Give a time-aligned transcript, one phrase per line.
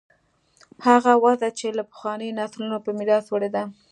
[0.87, 3.63] هغه وضع چې له پخوانیو نسلونو په میراث وړې ده.